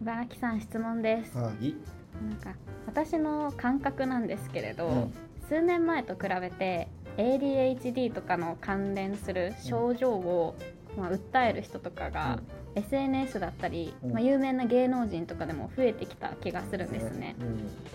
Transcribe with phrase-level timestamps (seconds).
[0.00, 1.36] 茨城さん質問です。
[1.36, 1.74] はい。
[2.22, 2.54] なんか
[2.86, 5.14] 私の感覚なんですけれど、うん。
[5.48, 10.54] 数年前と比べて ADHD とかの関連する症状を、
[10.96, 12.38] まあ、訴える人とかが、
[12.76, 14.12] SNS だったり、うん。
[14.12, 17.34] まあ、有名な芸能人とかでも増えてきた気がするんですね。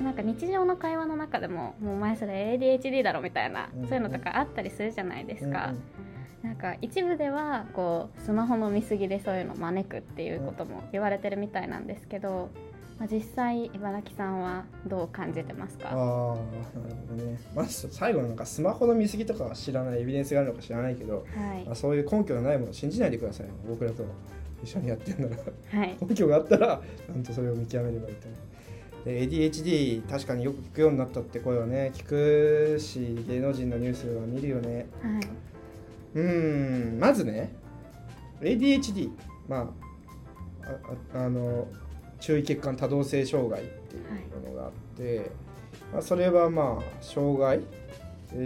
[0.04, 3.88] なんか日常の会話の中でももうお前それ ADHD だろみたいな、うん。
[3.88, 5.70] そういうのとかあったりするじゃないですか。
[5.70, 6.12] うん
[6.44, 12.50] なんか一部ではこうスマホの見過ぎでそういうのを招くっていうことも言われてるみたいなんですけど、
[13.00, 15.88] まあ、実際茨城さんはどう感じてますか？
[15.89, 16.07] ああなる
[17.07, 17.39] ほどね。
[17.56, 21.64] まず最後のなんかスマホの見過ぎとかは知らないエビデンスがあるのか知らないけど、はい。
[21.66, 24.04] まあ、そういう根拠のないものを信じないでください僕らと
[24.61, 25.80] 一緒にやってるなら。
[25.80, 25.97] はい。
[26.02, 28.39] 根拠があったらちゃんとそれを見極めればいいと思う。
[29.05, 34.88] で ADHD 確かによく聞くようになったって声はね聞くし芸能人のニュースは見るよね。
[35.02, 35.22] はい、
[36.14, 37.00] うーん。
[37.00, 37.56] まずね
[38.42, 39.12] ADHD
[39.48, 39.73] ま
[41.14, 41.67] ああの
[42.20, 45.31] 注意欠陥多動性障害っていうものがあって、
[45.92, 47.59] まあ、それはまあ障害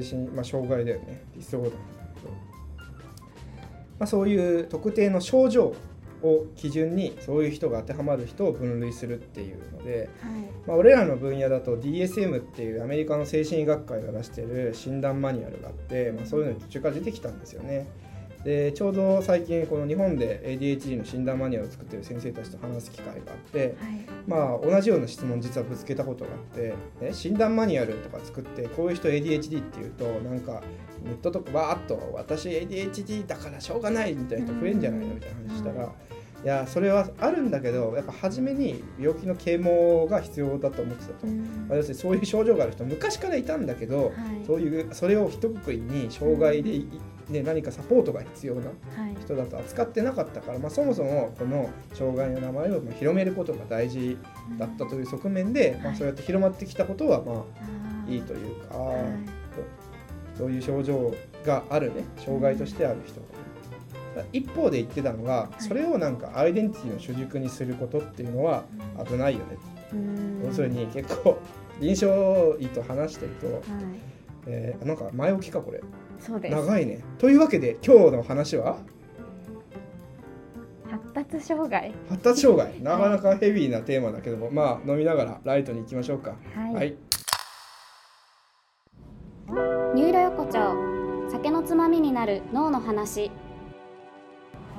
[0.01, 1.23] 精神、まあ、障害だよね。
[1.35, 5.75] ディスオーダーなんだけど、まあ、そういう特定の症状
[6.23, 10.31] を基準にそういう人が当てはまる人を分類するっていうので、はい
[10.65, 17.87] まあ、俺らの分野だと DSM っていうアメリカの精神医学会が出してる診断マニュアルがあって、まあ、そういうのに途中から出てきたんですよね。
[18.43, 23.75] でちょうど最近この日本で ADHD の診断マニュアルを作ってる先生たちと話す機会があって、はい。
[24.27, 30.61] まあ、同じような質問実はぶつけたことがあって、ね、診断マニュアルとか作ってこういう人 ADHD っていうとなんか
[31.03, 35.91] ネットとかバーッと私 ADHD だからしょうがないみたいな人増えるんじゃないのみたいな話したら、うん。
[36.43, 41.27] いやそれはあるんだけどやっぱ初めに病気の啓蒙が必要だと思ってたと。
[41.27, 41.65] うん。
[41.67, 44.13] まあ要するにそういう症状がある人昔からいたんだけど、はい。
[44.45, 46.87] そういうそれを一括りに障害でい、
[47.29, 48.71] ね、何かサポートが必要なは
[49.07, 49.15] い。
[49.21, 54.17] 人だと扱ってなかったから、まあ、そもそもこの障害の名前をまあ広めることが大事
[54.57, 59.03] だったという側面で、まあ、はいそうやって広まってきたことはまあいいというか、はい。
[60.37, 61.13] そういう症状
[61.45, 63.27] があるね障害としてある人が。
[64.23, 64.45] いる。
[64.45, 65.63] 一方で言ってたのが、い。
[65.63, 68.63] それをなんかアイデンティティの主軸にすることっていうのは
[69.05, 69.57] 危ないよね、
[69.93, 70.43] うん。
[70.45, 71.39] 要するに結構
[71.79, 72.07] 臨床
[72.59, 73.63] 医と話してると、はい。
[74.47, 75.81] えーなんか前置きかこれ
[76.19, 76.55] そうです。
[76.55, 77.03] 長いね。
[77.17, 78.77] というわけで今日の話は？
[80.89, 81.93] 発達障害。
[82.09, 82.79] 発達障害。
[82.83, 86.35] なかなかヘビーなテーマだけどもまあ飲みながらライトに行きましょうか。
[86.55, 86.95] はい、はい。
[89.95, 91.29] ニューロ横丁。
[91.29, 93.31] 酒のつまみになる脳の話。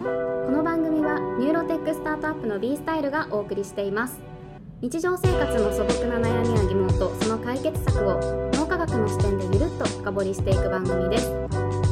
[0.01, 4.21] この番組はニューロテックスタートアップの B スタイルがお送りしています
[4.81, 8.21] 日常生活の素朴な悩みや疑問とその解決策を
[8.55, 11.33] 脳科学の視点でゆるっと深掘りしていく番組です。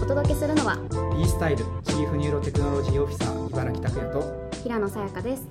[0.00, 0.78] お届けするのは
[1.18, 5.48] B スタイルチーフニューロテクノロジーオフィサー茨城拓也と平野さやかです。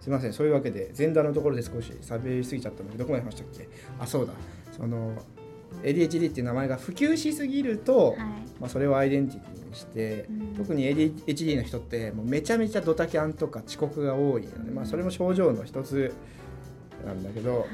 [0.00, 0.34] すいません。
[0.34, 3.66] そういうわけで前段のところで少し喋りすぎちゃったのでどこまで話したっけ？
[3.98, 4.34] あそうだ。
[4.76, 5.14] その
[5.82, 8.18] ADHD っていう名前が普及しすぎると、はい。
[8.60, 10.54] まあ、それをアイデンティティにして、うん。
[10.56, 16.12] 特に ADHD の人ってもうめちゃめちゃドタキャンとか遅刻が多いので、まあ、それも症状の一つ
[17.06, 17.64] なんだけど、は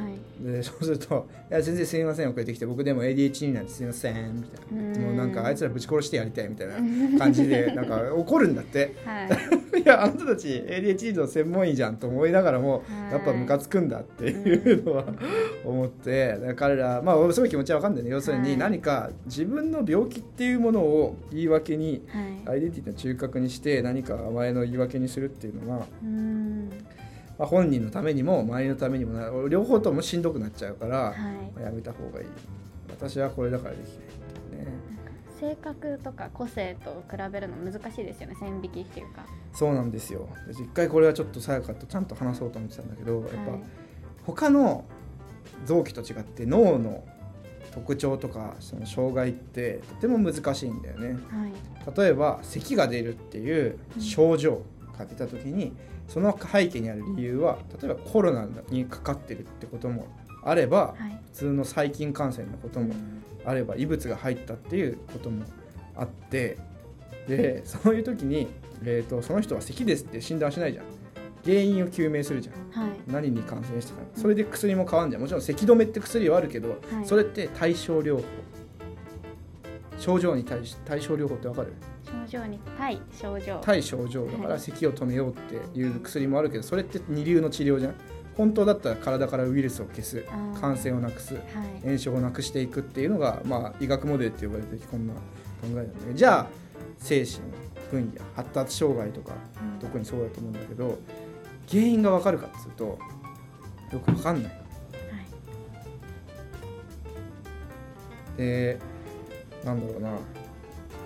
[0.40, 0.44] い。
[0.44, 4.82] でそうすると「いや全然すみません遅れてきて僕でも ADHD なんですすみません」みたいな。
[4.82, 8.94] うんもうなんかあいつらぶち殺してやりたいみたいな感じでなんか怒るんだって。
[9.04, 9.28] はい。
[9.80, 13.12] いやあなたたち ADHD の専門医じゃんと思いながらもはい。
[13.12, 15.04] やっぱムカつくんだっていうのは
[15.64, 18.10] 思って彼らまあすごい気持ちは分かんないね。
[18.10, 18.48] 要するはい。
[18.48, 22.26] に何か自分の病気っていうものを言い訳にはい。
[22.46, 26.45] アイデンティティの中核にして何か甘えの言い訳にするっていうのは、うん
[27.38, 31.14] まあ、本人のためにも周りのためにもな両方ともしんどくなっちゃうから、はい。
[31.54, 32.26] まあやめた方がいい。
[32.88, 34.72] 私はこれだからできないね。
[35.38, 39.26] 性格とか個性と比べるの難しいですよね線引きっていうか。
[39.52, 40.28] そうなんですよ。
[40.46, 43.60] で一回これはちょっとさやかとちゃんと話そうと思ってたんだけどやっぱ、はい
[44.26, 44.84] 他の
[45.64, 47.04] 臓器と違って脳の
[47.72, 51.12] 特徴とかその障害ってとても難しいんだよね。
[51.30, 51.96] はい。
[51.96, 54.62] 例えば咳が出るっていう症状
[54.98, 55.72] が出た時に
[56.08, 60.06] その背景にある理由は例えばコロナにかかってるってことも
[60.42, 61.20] あればはい。
[61.32, 62.94] 普通の細菌感染のことも
[63.44, 65.44] あれば異物が入ったっていうことも
[65.94, 66.56] あって
[67.28, 68.46] でそういう時に、
[68.82, 70.84] えー、とその人は咳ですって診断しないじゃん。
[71.44, 72.82] 原因を究明するじゃん。
[72.82, 72.90] はい。
[73.06, 74.00] 何に感染したか。
[74.16, 75.22] それで薬も変わんじゃん。
[75.22, 76.78] もちろん咳止めって薬はあるけど、はい。
[77.06, 78.22] それって対症療法。
[79.98, 81.72] 症状に対し対症療法ってわかる？
[82.24, 83.58] 症状に対症状。
[83.62, 84.48] 対症状だかはい。
[84.54, 87.94] ら咳を止めようっていう薬もあるけどそれって二流の治療じゃん。
[88.36, 90.24] 本当だったら体からウイルスを消す。
[90.60, 91.34] 感染をなくす。
[91.34, 91.42] はい。
[91.84, 95.20] 炎症をなくしていくっていうのが、まあ、医学モデルって呼ばれてこんな考
[95.64, 96.46] えなんだけどじゃあ
[96.98, 97.40] 精神
[97.90, 99.32] 分野発達障害とか
[99.80, 100.98] 特にそうだと思うんだけど
[101.70, 102.98] 原因が分かるかっつうと
[103.92, 104.52] よく分かんない。
[108.36, 108.78] で
[109.64, 110.10] なんだろうな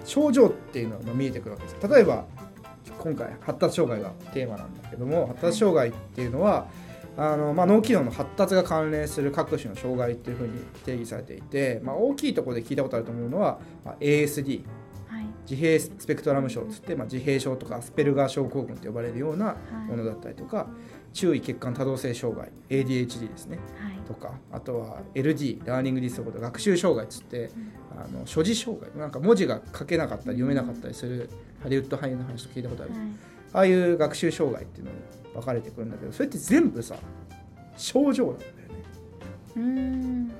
[0.05, 1.77] 症状っていうのはまあ見えてくるわけです。
[1.89, 2.25] 例えば
[2.99, 6.67] 今回発達障害がテーマなんだけども発達障害っていうのは、
[7.17, 14.63] あのまあ、脳機能の発達が関連する各種の障害っていうふうに定義されていて、まあ、大きいところで聞いたことあると思うのは、まあ、ASD
[15.51, 19.57] 自閉スペクトラム症つって、まあ、自閉症とかアスペルガー症候群と呼ばれるような
[19.89, 20.67] ものだったりとか、はい、
[21.13, 27.73] 注意欠陥多動性障害 ADHD ですね、はい、とかあとは LD learning disor- 学習障害つって、うん、
[28.17, 31.29] あの書字障害なんか文字が書けなかったり読めなかったりする、
[31.63, 33.01] ハリウッド俳優の話と聞いたことある、はい、
[33.53, 34.99] ああいう学習障害っていうのに
[35.35, 36.95] 分かれてくるんだけどそれって全部さ
[37.77, 38.60] 症状だよね。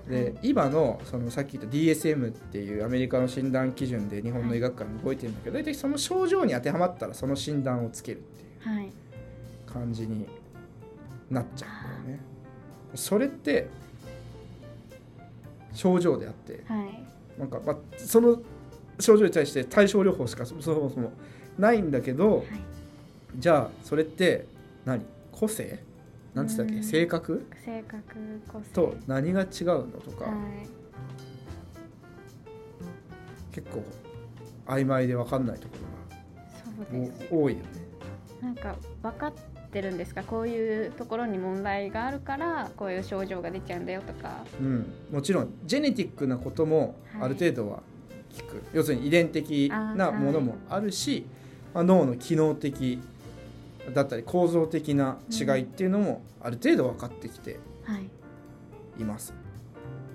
[0.09, 10.27] で今のそのさっき言った DSM っていうアメリカの診断基準で日本の医学界も動いてるんだけど大体その症状に当てはまったらその診断をつけるっていう感じに
[11.31, 12.21] なっちゃうんだよね。
[12.95, 13.69] それって
[15.73, 17.05] 症状であって、はい、
[17.39, 18.41] なんか、まあ、その
[18.99, 21.13] 症状に対して対症療法しかそもそも
[21.59, 22.47] ないんだけど、はい、
[23.37, 24.47] じゃあそれって
[24.85, 25.05] 何？
[25.33, 25.79] 個性？
[26.35, 26.83] なんつったっけ？
[26.83, 27.47] 性格？
[27.65, 28.05] 性格
[28.73, 29.85] と何が違うの？
[29.87, 30.35] とか、はい、
[33.53, 33.83] 結構
[34.67, 35.75] 曖昧で分かんないとこ
[36.93, 37.65] ろが多いよね。
[38.41, 39.33] なんか分かっ
[39.71, 40.23] てるんですか？
[40.23, 47.83] こういうところに問題があるからこういう症状が出ちゃうんだよとか、うん、もちろんジェネティックなこともある程度は
[48.33, 51.27] 聞く、はい、要するに遺伝的なものもあるし、
[51.75, 53.01] まあ、脳の機能的
[53.93, 57.59] だったり構造的な違いっていうのもある程度分かってきて
[58.99, 59.05] い。
[59.05, 59.35] ます。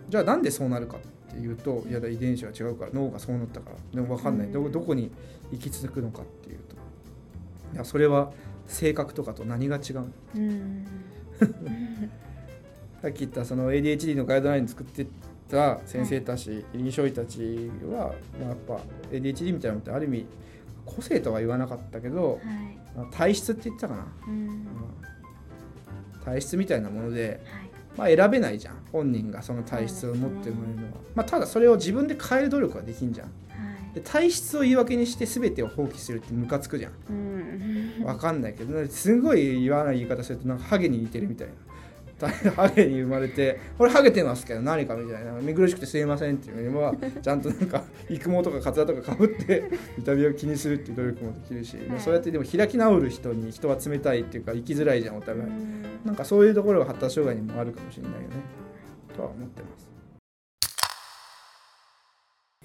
[0.06, 1.00] うん、じゃあなんでそうなるかっ
[1.32, 5.12] ていうといやだ遺伝子が違うから脳がそうなったからでも分かんない、うん、どどこに
[5.52, 6.76] 行き着くのかっていうと。
[7.74, 8.32] いやそれは
[8.68, 10.86] 性格とかと何が違うの、うん、
[13.02, 15.06] さっき言ったその ADHD のガイドライン作って
[15.50, 18.80] た先生たち、臨床医たちは、まあ、やっぱ
[19.12, 20.26] ADHD みたいなのってある意味
[20.86, 22.40] 個性とは言わなかったけど、
[22.96, 24.68] はい、体質って言ってたかな、うん、
[26.24, 27.42] 体質みたいなもので、
[27.98, 33.34] はい、まあ、選べないじゃん本人がその体質を持って生まれるのは、ね、まあ、ただそれを自分で変える努力はできんじゃん、は
[33.92, 41.54] い、で体質を言い訳にして全てを放棄するってムカつくじゃん、うん、分かんないけどすごい言わない言い方するとなんかハゲに似てるみたいな
[42.18, 55.50] ハゲに生まれて「これハゲてますけど何か」みたいな「見苦しくてすいません」っていうのはちゃんとなんか育毛とかカツラとかかぶって見た目を気にするっていう努力もできるし、はい、そうやってでも開き直る人に人は冷たいっていうか生きづらいじゃんお互い。
[56.06, 58.26] なんかそういうところが発達障害にもあるかもしれないよね。
[59.16, 59.96] とは思ってます。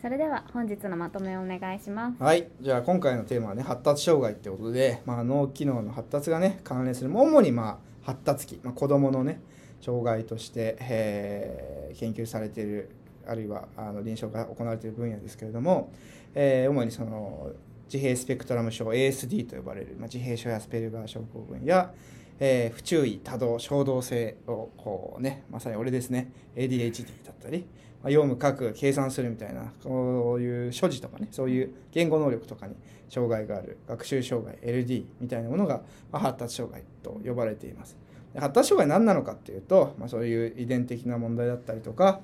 [0.01, 2.23] それでは本日のまとめをお願いします。
[2.23, 2.49] はい。
[2.61, 9.41] じゃあ今回のテーマはね発達障害ってことで、まあ、脳機能の発達がね関連する主にまあ発達期、まあ、子どものね
[9.81, 12.91] 障害として、えー、研究されている
[13.27, 15.93] あるいはあの臨床が行われている分野ですけれども、
[16.35, 17.51] えー、主にその
[17.87, 21.93] 自閉スペクトラム症 ASD と呼ばれる、まあ、自閉症やスペルガー症候群や、
[22.39, 27.67] えー、不注意多動衝動性をこうねまさに俺ですね ADHD だったり、
[28.05, 32.75] 読む書く計算するみたいなこういう所持とかねそういう言語能力とかに
[33.09, 37.97] 障害がある学習障害 LD みたいなものが、まあ、発達障害と呼ばれています。
[38.37, 42.21] 発達障害何なのかっていうと、まあ、そういう遺伝的な問題だったりとか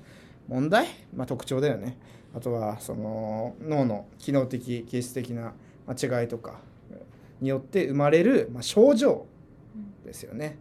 [0.47, 1.99] 問題、まあ、特徴だよね
[2.33, 5.55] あとはその脳の機能的形質的な
[5.89, 6.61] 違いとか
[7.41, 9.27] によって生まれる、まあ、症状
[10.05, 10.59] ですよね。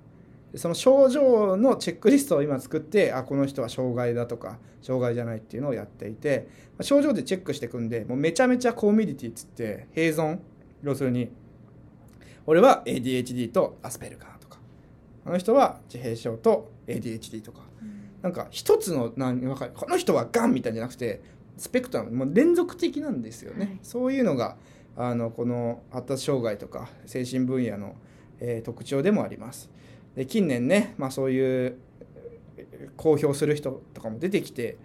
[0.58, 6.48] その症状のチェックリストを今作ってあこの人は障害だとか障害じゃないっていうのをやっていて
[6.82, 10.40] 症状でチェックしていくんでもうめちゃめちゃコミュニティっつって併存？
[10.84, 11.30] 要するに
[12.46, 14.36] 俺は ADHD とアスペルガー
[15.26, 19.72] あの人は自閉症と ADHD とか、うん、なんか一つの何分かる？
[19.74, 21.22] この人はがんみたいじゃなくて
[21.58, 24.56] スペクトラムもう連続的なんですよね、はい、そういうのが
[24.96, 27.96] あのこの発達障害とか精神分野の、
[28.40, 29.70] えー、特徴でもあります
[30.16, 31.78] で近年ね、まあ、そういう
[32.98, 34.78] 公表する人とかも出てきて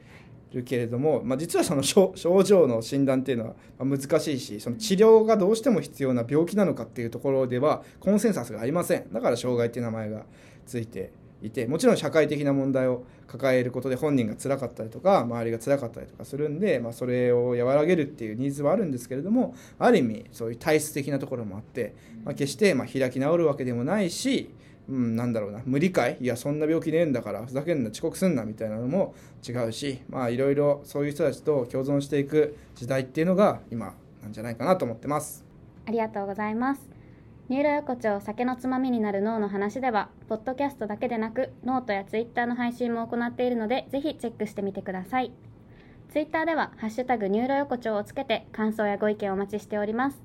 [0.53, 9.13] るけれども、まあ、実はその症状の診断っていうのは難しいしその治療がどうしても必要な病気なのかっていうところではコンセンサスがありません。
[9.13, 10.25] だから障害っていう名前が
[10.67, 21.95] ついていてもちろん社会的な問題を抱えることで本人が辛かったりとか周りが辛かったりとかするんで、まあ、それを和らげるっていうニーズはあるんですけれどもある意味そういう体質的なところもあって、
[22.25, 24.51] まあ、決してま開き直るわけでもないし
[24.91, 25.63] うん、なんだろうな。
[25.65, 26.27] 無理解い？
[26.27, 29.15] やそんな病気ねえんだからふざけんな遅刻すんなみたいなのも
[29.49, 35.45] 違うしまあいろいろそういう人たちと共存していく時代っていうのが今なんじゃないかなと思ってます。
[35.87, 36.91] ありがとうございます。
[37.49, 45.33] ニューロ横丁酒のつまみになる脳の話ではポッドキャストだけでなくノートやツイッターの配信も行っているのでぜひチェックしてみてください。
[46.11, 50.21] ツイッターでは「ハッシュタグニューロ横丁」をつけて感想やご意見をお待ちしております。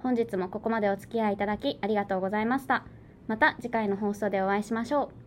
[0.00, 2.84] 本日もここまでお付き合いいただきありがとうございました。
[3.30, 5.19] また次回の放送でお会いしましょう。